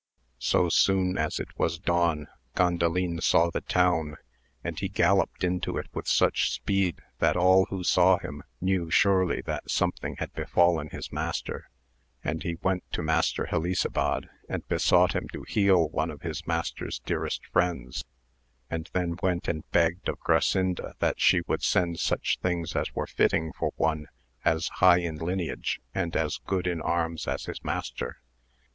So 0.39 0.67
soon 0.69 1.15
as 1.19 1.39
it 1.39 1.49
was 1.59 1.77
dawn 1.77 2.25
Gandalin 2.55 3.21
saw 3.21 3.51
the 3.51 3.61
town 3.61 4.15
and 4.63 4.79
he 4.79 4.89
galloped 4.89 5.43
into 5.43 5.77
it 5.77 5.89
with 5.93 6.07
such 6.07 6.49
speed 6.49 7.01
that 7.19 7.37
all 7.37 7.67
who 7.69 7.83
saw 7.83 8.17
him 8.17 8.41
knew 8.59 8.89
surely 8.89 9.41
that 9.43 9.69
something 9.69 10.15
had 10.17 10.33
befallen 10.33 10.89
his 10.89 11.11
master; 11.11 11.69
and 12.23 12.41
he 12.41 12.55
went 12.63 12.83
to 12.93 13.03
Master 13.03 13.49
HeHsabad, 13.51 14.25
and 14.49 14.67
besought 14.67 15.13
him 15.13 15.29
to 15.33 15.45
heal 15.47 15.87
one 15.89 16.09
of 16.09 16.23
his 16.23 16.47
master's 16.47 16.97
dearest 17.05 17.45
friends, 17.53 18.03
and 18.71 18.89
then 18.93 19.17
went 19.21 19.47
and 19.47 19.69
begged 19.69 20.09
of 20.09 20.19
Grasinda 20.19 20.95
that 20.97 21.19
she 21.21 21.41
would 21.47 21.61
send 21.61 21.99
such 21.99 22.39
things 22.41 22.75
as 22.75 22.91
were 22.95 23.05
fitting 23.05 23.53
for 23.53 23.69
one, 23.75 24.07
as 24.43 24.67
high 24.77 24.97
in 24.97 25.17
lineage 25.17 25.79
and 25.93 26.15
as 26.15 26.39
good 26.47 26.65
in 26.65 26.81
arms 26.81 27.27
as 27.27 27.45
his 27.45 27.63
master. 27.63 28.17